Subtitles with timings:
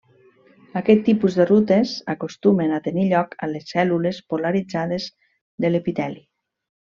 [0.79, 5.07] Aquest tipus de rutes acostumen a tenir lloc a les cèl·lules polaritzades
[5.67, 6.27] de l’epiteli.